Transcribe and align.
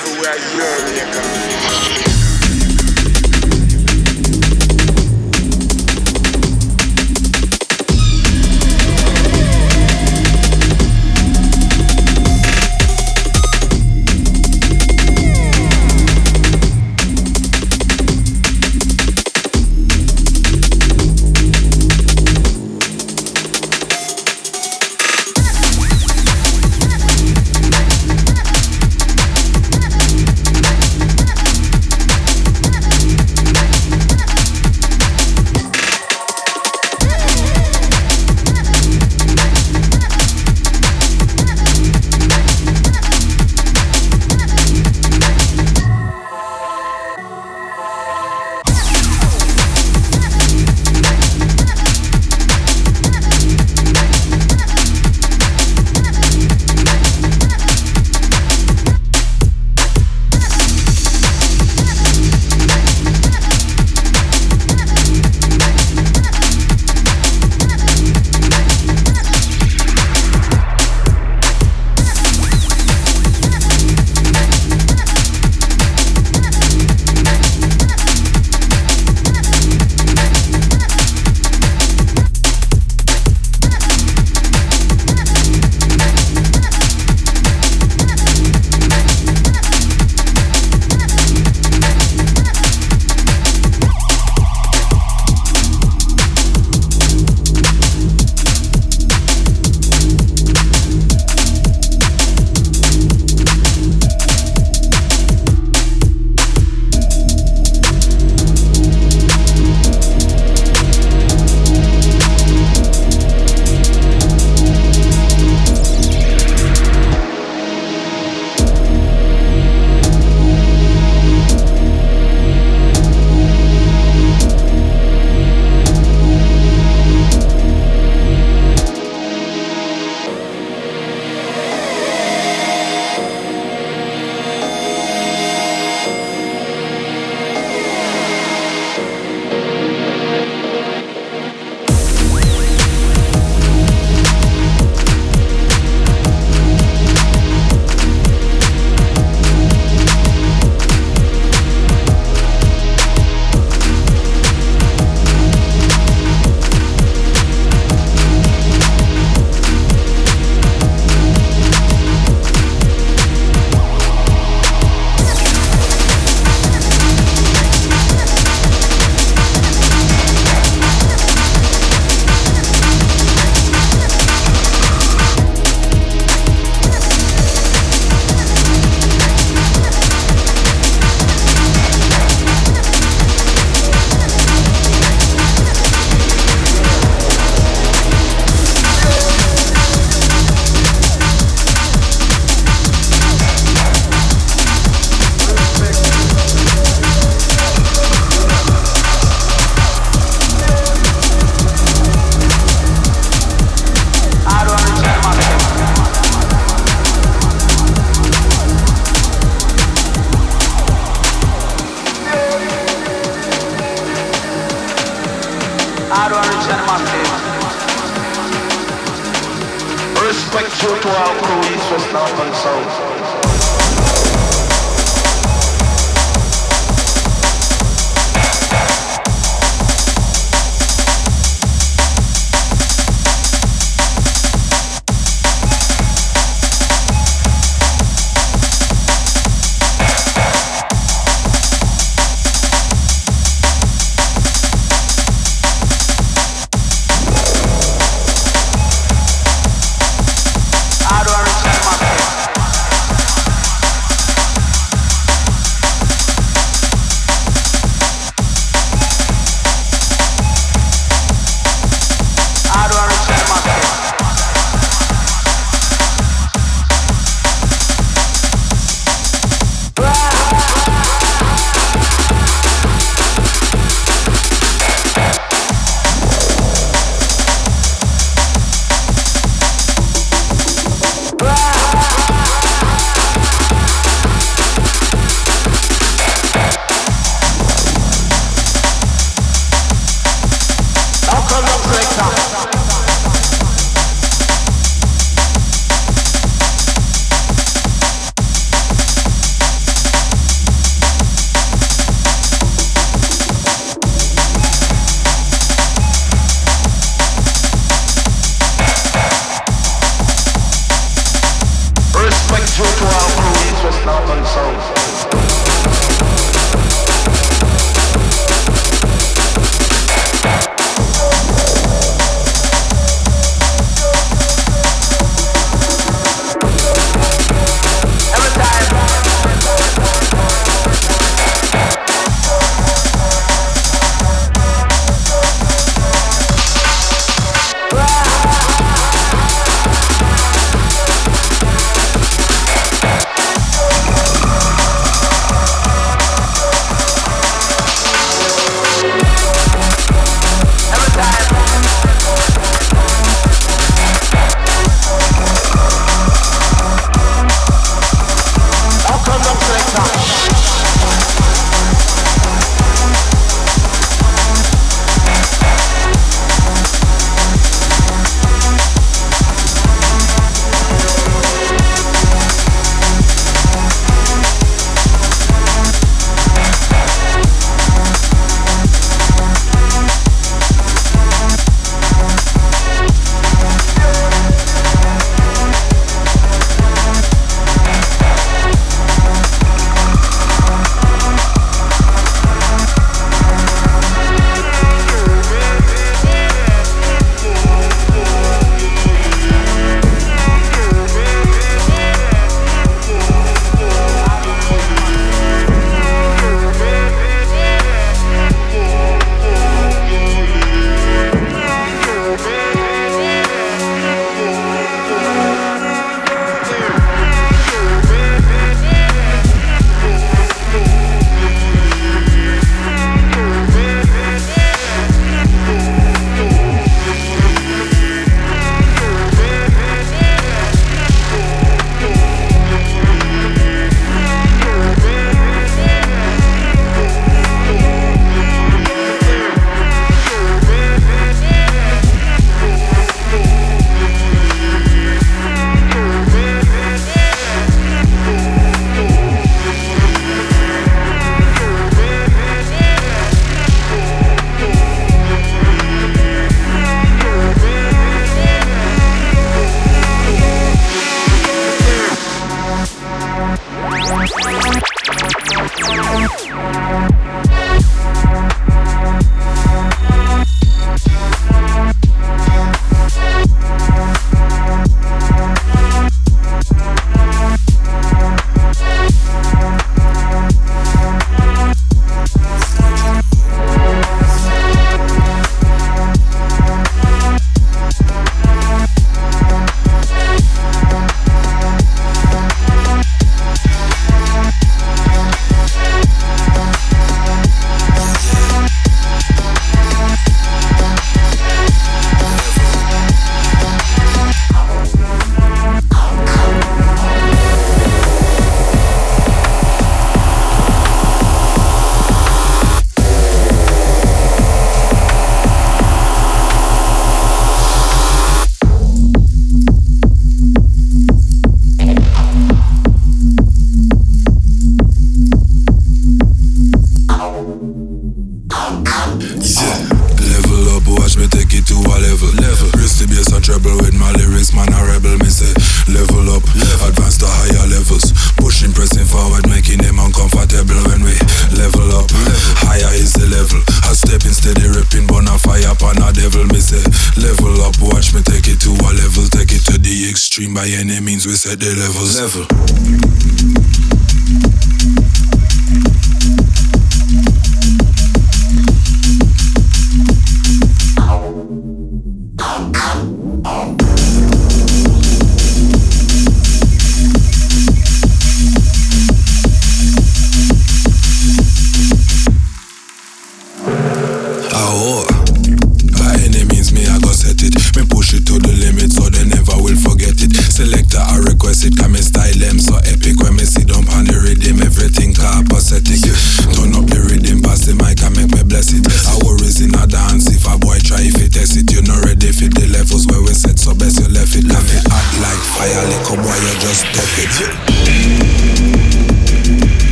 everywhere 0.00 0.36
you 0.94 1.12
go. 1.12 1.29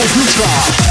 David 0.00 0.16
Mitchell. 0.16 0.89